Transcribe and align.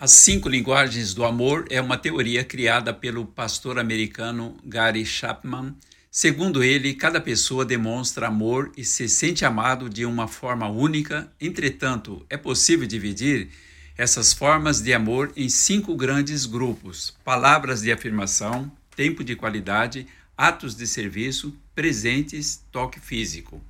As 0.00 0.12
cinco 0.12 0.48
linguagens 0.48 1.12
do 1.12 1.24
amor 1.24 1.66
é 1.68 1.80
uma 1.80 1.98
teoria 1.98 2.44
criada 2.44 2.94
pelo 2.94 3.26
pastor 3.26 3.80
americano 3.80 4.56
Gary 4.64 5.04
Chapman. 5.04 5.74
Segundo 6.08 6.62
ele, 6.62 6.94
cada 6.94 7.20
pessoa 7.20 7.64
demonstra 7.64 8.28
amor 8.28 8.70
e 8.76 8.84
se 8.84 9.08
sente 9.08 9.44
amado 9.44 9.90
de 9.90 10.06
uma 10.06 10.28
forma 10.28 10.68
única. 10.68 11.28
Entretanto, 11.40 12.24
é 12.30 12.36
possível 12.36 12.86
dividir 12.86 13.48
essas 13.96 14.32
formas 14.32 14.80
de 14.80 14.94
amor 14.94 15.32
em 15.36 15.48
cinco 15.48 15.96
grandes 15.96 16.46
grupos: 16.46 17.16
palavras 17.24 17.82
de 17.82 17.90
afirmação, 17.90 18.70
tempo 18.94 19.24
de 19.24 19.34
qualidade, 19.34 20.06
atos 20.36 20.76
de 20.76 20.86
serviço, 20.86 21.52
presentes, 21.74 22.62
toque 22.70 23.00
físico. 23.00 23.60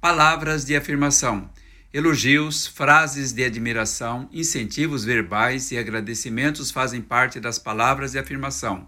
Palavras 0.00 0.64
de 0.64 0.76
afirmação 0.76 1.50
Elogios, 1.92 2.68
frases 2.68 3.32
de 3.32 3.42
admiração, 3.42 4.28
incentivos 4.32 5.04
verbais 5.04 5.72
e 5.72 5.76
agradecimentos 5.76 6.70
fazem 6.70 7.02
parte 7.02 7.40
das 7.40 7.58
palavras 7.58 8.12
de 8.12 8.18
afirmação. 8.20 8.86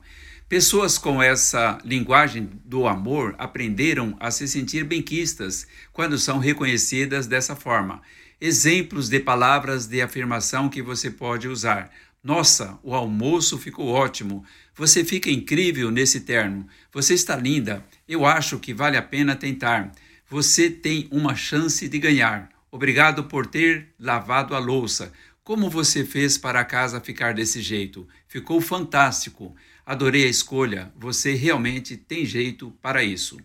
Pessoas 0.48 0.98
com 0.98 1.20
essa 1.20 1.78
linguagem 1.84 2.48
do 2.64 2.86
amor 2.86 3.34
aprenderam 3.38 4.16
a 4.20 4.30
se 4.30 4.46
sentir 4.46 4.84
benquistas 4.84 5.66
quando 5.92 6.16
são 6.16 6.38
reconhecidas 6.38 7.26
dessa 7.26 7.56
forma. 7.56 8.00
Exemplos 8.40 9.08
de 9.08 9.18
palavras 9.18 9.88
de 9.88 10.00
afirmação 10.00 10.68
que 10.68 10.80
você 10.80 11.10
pode 11.10 11.48
usar. 11.48 11.90
Nossa, 12.22 12.78
o 12.84 12.94
almoço 12.94 13.58
ficou 13.58 13.88
ótimo. 13.88 14.44
Você 14.76 15.04
fica 15.04 15.28
incrível 15.28 15.90
nesse 15.90 16.20
terno. 16.20 16.68
Você 16.92 17.14
está 17.14 17.34
linda. 17.34 17.84
Eu 18.06 18.24
acho 18.24 18.60
que 18.60 18.72
vale 18.72 18.96
a 18.96 19.02
pena 19.02 19.34
tentar. 19.34 19.90
Você 20.30 20.70
tem 20.70 21.08
uma 21.10 21.34
chance 21.34 21.88
de 21.88 21.98
ganhar. 21.98 22.51
Obrigado 22.74 23.24
por 23.24 23.46
ter 23.46 23.92
lavado 24.00 24.54
a 24.54 24.58
louça. 24.58 25.12
Como 25.44 25.68
você 25.68 26.06
fez 26.06 26.38
para 26.38 26.60
a 26.60 26.64
casa 26.64 27.02
ficar 27.02 27.34
desse 27.34 27.60
jeito? 27.60 28.08
Ficou 28.26 28.62
fantástico. 28.62 29.54
Adorei 29.84 30.24
a 30.24 30.30
escolha. 30.30 30.90
Você 30.96 31.34
realmente 31.34 31.98
tem 31.98 32.24
jeito 32.24 32.70
para 32.80 33.04
isso. 33.04 33.38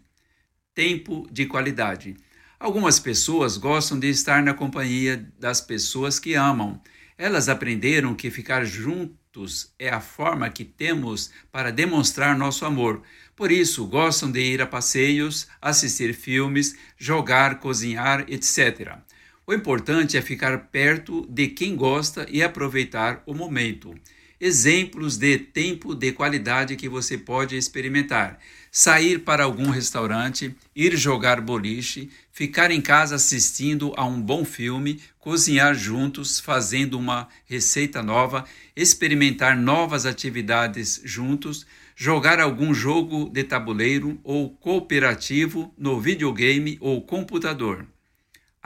Tempo 0.74 1.28
de 1.30 1.46
qualidade. 1.46 2.16
Algumas 2.58 3.02
pessoas 3.02 3.58
gostam 3.58 4.00
de 4.00 4.08
estar 4.08 4.42
na 4.42 4.54
companhia 4.54 5.30
das 5.38 5.60
pessoas 5.60 6.20
que 6.20 6.34
amam. 6.34 6.82
Elas 7.18 7.50
aprenderam 7.50 8.16
que 8.16 8.32
ficar 8.32 8.64
juntos 8.64 9.73
é 9.78 9.90
a 9.90 10.00
forma 10.00 10.50
que 10.50 10.64
temos 10.64 11.32
para 11.52 11.70
demonstrar 11.70 12.38
nosso 12.38 12.64
amor. 12.64 13.04
Por 13.36 13.52
isso, 13.52 13.86
gostam 13.88 14.32
de 14.32 14.40
ir 14.40 14.62
a 14.62 14.66
passeios, 14.66 15.50
assistir 15.62 16.14
filmes, 16.14 16.78
jogar, 16.98 17.60
cozinhar, 17.60 18.23
etc. 18.30 19.06
O 19.50 19.53
importante 19.53 20.17
é 20.17 20.22
ficar 20.22 20.58
perto 20.58 21.26
de 21.30 21.48
quem 21.48 21.73
gosta 21.73 22.28
e 22.30 22.44
aproveitar 22.44 23.23
o 23.26 23.34
momento. 23.34 23.95
Exemplos 24.42 25.16
de 25.16 25.38
tempo 25.38 25.95
de 25.95 26.12
qualidade 26.12 26.76
que 26.76 26.89
você 26.89 27.17
pode 27.17 27.56
experimentar: 27.56 28.39
sair 28.70 29.20
para 29.20 29.45
algum 29.45 29.70
restaurante, 29.70 30.54
ir 30.76 30.98
jogar 30.98 31.39
boliche, 31.39 32.09
ficar 32.30 32.72
em 32.72 32.81
casa 32.81 33.16
assistindo 33.16 33.94
a 33.95 34.04
um 34.04 34.22
bom 34.22 34.44
filme, 34.44 35.00
cozinhar 35.17 35.73
juntos, 35.73 36.42
fazendo 36.42 37.00
uma 37.00 37.30
receita 37.45 38.04
nova, 38.04 38.44
experimentar 38.76 39.56
novas 39.56 40.06
atividades 40.06 41.00
juntos, 41.06 41.66
jogar 41.95 42.42
algum 42.42 42.73
jogo 42.73 43.30
de 43.30 43.45
tabuleiro 43.45 44.20
ou 44.26 44.50
cooperativo 44.50 45.73
no 45.78 46.02
videogame 46.02 46.78
ou 46.82 47.02
computador 47.02 47.88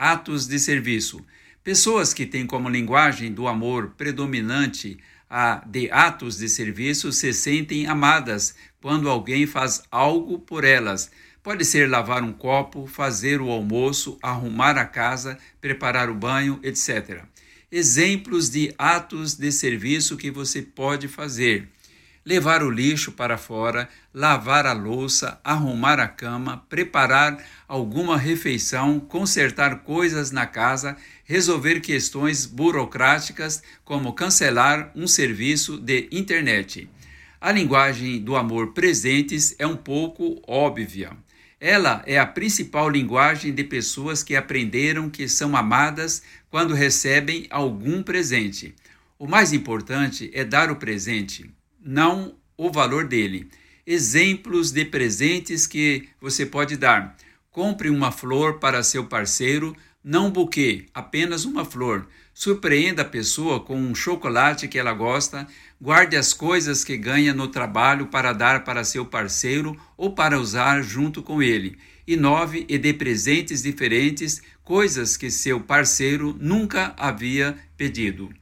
atos 0.02 0.48
de 0.48 0.58
serviço. 0.58 1.24
Pessoas 1.62 2.12
que 2.12 2.26
têm 2.26 2.44
como 2.44 2.68
linguagem 2.68 3.32
do 3.32 3.46
amor 3.46 3.94
predominante 3.96 4.98
a 5.30 5.62
de 5.64 5.88
atos 5.92 6.38
de 6.38 6.48
serviço 6.48 7.12
se 7.12 7.32
sentem 7.32 7.86
amadas 7.86 8.52
quando 8.80 9.08
alguém 9.08 9.46
faz 9.46 9.80
algo 9.92 10.40
por 10.40 10.64
elas. 10.64 11.08
Pode 11.40 11.64
ser 11.64 11.88
lavar 11.88 12.24
um 12.24 12.32
copo, 12.32 12.84
fazer 12.88 13.40
o 13.40 13.48
almoço, 13.48 14.18
arrumar 14.20 14.76
a 14.76 14.84
casa, 14.84 15.38
preparar 15.60 16.10
o 16.10 16.14
banho, 16.16 16.58
etc. 16.64 17.22
Exemplos 17.70 18.50
de 18.50 18.74
atos 18.76 19.34
de 19.36 19.52
serviço 19.52 20.16
que 20.16 20.32
você 20.32 20.62
pode 20.62 21.06
fazer 21.06 21.68
levar 22.24 22.62
o 22.62 22.70
lixo 22.70 23.12
para 23.12 23.36
fora, 23.36 23.88
lavar 24.14 24.66
a 24.66 24.72
louça, 24.72 25.40
arrumar 25.42 25.98
a 25.98 26.06
cama, 26.06 26.64
preparar 26.68 27.44
alguma 27.66 28.16
refeição, 28.16 29.00
consertar 29.00 29.82
coisas 29.82 30.30
na 30.30 30.46
casa, 30.46 30.96
resolver 31.24 31.80
questões 31.80 32.46
burocráticas, 32.46 33.62
como 33.84 34.12
cancelar 34.12 34.92
um 34.94 35.06
serviço 35.06 35.78
de 35.78 36.08
internet. 36.12 36.88
A 37.40 37.50
linguagem 37.50 38.20
do 38.20 38.36
amor 38.36 38.72
presentes 38.72 39.54
é 39.58 39.66
um 39.66 39.76
pouco 39.76 40.40
óbvia. 40.46 41.10
Ela 41.58 42.02
é 42.06 42.18
a 42.18 42.26
principal 42.26 42.88
linguagem 42.88 43.52
de 43.52 43.64
pessoas 43.64 44.22
que 44.22 44.34
aprenderam 44.36 45.10
que 45.10 45.28
são 45.28 45.56
amadas 45.56 46.22
quando 46.50 46.74
recebem 46.74 47.46
algum 47.50 48.02
presente. 48.02 48.74
O 49.18 49.28
mais 49.28 49.52
importante 49.52 50.30
é 50.34 50.44
dar 50.44 50.70
o 50.70 50.76
presente 50.76 51.52
não 51.84 52.34
o 52.56 52.70
valor 52.70 53.06
dele. 53.06 53.48
Exemplos 53.86 54.70
de 54.70 54.84
presentes 54.84 55.66
que 55.66 56.08
você 56.20 56.46
pode 56.46 56.76
dar: 56.76 57.16
compre 57.50 57.90
uma 57.90 58.12
flor 58.12 58.58
para 58.58 58.82
seu 58.82 59.06
parceiro, 59.06 59.76
não 60.02 60.26
um 60.26 60.30
buquê, 60.30 60.86
apenas 60.94 61.44
uma 61.44 61.64
flor. 61.64 62.06
Surpreenda 62.34 63.02
a 63.02 63.04
pessoa 63.04 63.60
com 63.60 63.76
um 63.76 63.94
chocolate 63.94 64.66
que 64.66 64.78
ela 64.78 64.94
gosta. 64.94 65.46
Guarde 65.80 66.16
as 66.16 66.32
coisas 66.32 66.82
que 66.82 66.96
ganha 66.96 67.34
no 67.34 67.48
trabalho 67.48 68.06
para 68.06 68.32
dar 68.32 68.64
para 68.64 68.84
seu 68.84 69.04
parceiro 69.04 69.76
ou 69.96 70.14
para 70.14 70.40
usar 70.40 70.82
junto 70.82 71.22
com 71.22 71.42
ele. 71.42 71.76
Inove 72.06 72.64
e 72.68 72.78
dê 72.78 72.92
presentes 72.92 73.62
diferentes, 73.62 74.42
coisas 74.64 75.16
que 75.16 75.30
seu 75.30 75.60
parceiro 75.60 76.36
nunca 76.40 76.94
havia 76.96 77.56
pedido. 77.76 78.32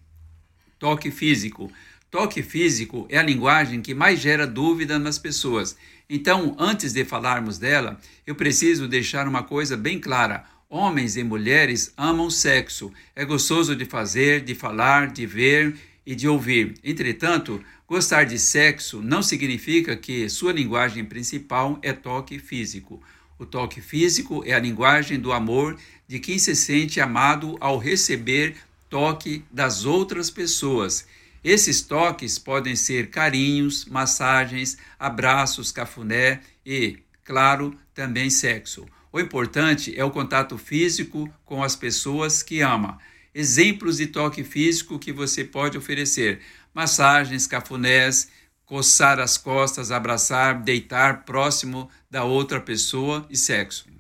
Toque 0.79 1.11
físico. 1.11 1.71
Toque 2.11 2.43
físico 2.43 3.07
é 3.09 3.19
a 3.19 3.23
linguagem 3.23 3.81
que 3.81 3.95
mais 3.95 4.19
gera 4.19 4.45
dúvida 4.45 4.99
nas 4.99 5.17
pessoas. 5.17 5.77
Então, 6.09 6.57
antes 6.59 6.93
de 6.93 7.05
falarmos 7.05 7.57
dela, 7.57 8.01
eu 8.27 8.35
preciso 8.35 8.89
deixar 8.89 9.29
uma 9.29 9.45
coisa 9.45 9.77
bem 9.77 10.01
clara. 10.01 10.45
Homens 10.69 11.17
e 11.17 11.23
mulheres 11.23 11.93
amam 11.97 12.29
sexo. 12.29 12.93
É 13.15 13.25
gostoso 13.25 13.77
de 13.77 13.85
fazer, 13.85 14.41
de 14.41 14.57
falar, 14.57 15.13
de 15.13 15.25
ver 15.25 15.77
e 16.05 16.17
de 16.17 16.27
ouvir. 16.27 16.75
Entretanto, 16.83 17.63
gostar 17.87 18.25
de 18.25 18.41
sexo 18.41 19.01
não 19.01 19.23
significa 19.23 19.95
que 19.95 20.29
sua 20.29 20.53
linguagem 20.53 21.05
principal 21.05 21.79
é 21.81 21.93
toque 21.93 22.41
físico. 22.41 23.01
O 23.39 23.47
toque 23.47 23.81
físico 23.81 24.43
é 24.45 24.53
a 24.53 24.59
linguagem 24.59 25.19
do 25.19 25.33
amor 25.33 25.79
de 26.09 26.19
quem 26.19 26.41
se 26.41 26.57
sente 26.57 27.01
amado 27.01 27.57
ao 27.61 27.79
receber 27.79 28.57
toque 28.89 29.45
das 29.49 29.85
outras 29.85 30.29
pessoas. 30.29 31.07
Esses 31.43 31.81
toques 31.81 32.39
podem 32.39 32.77
ser 32.77 33.09
carinhos, 33.09 33.87
massagens, 33.87 34.77
abraços, 34.99 35.73
cafuné 35.73 36.41
e, 36.65 36.99
claro, 37.25 37.75
também 37.95 38.29
sexo. 38.29 38.87
O 39.13 39.19
importante 39.19 39.99
é 39.99 40.05
o 40.05 40.11
contato 40.11 40.59
físico 40.59 41.33
com 41.45 41.63
as 41.63 41.75
pessoas 41.75 42.43
que 42.43 42.61
ama. 42.61 42.99
Exemplos 43.35 43.97
de 43.97 44.07
toque 44.07 44.45
físico 44.45 44.99
que 44.99 45.13
você 45.13 45.43
pode 45.45 45.79
oferecer: 45.79 46.41
massagens, 46.75 47.47
cafunés, 47.47 48.29
coçar 48.67 49.19
as 49.19 49.39
costas, 49.39 49.91
abraçar, 49.91 50.63
deitar 50.63 51.25
próximo 51.25 51.89
da 52.11 52.23
outra 52.23 52.61
pessoa 52.61 53.27
e 53.31 53.37
sexo. 53.37 54.00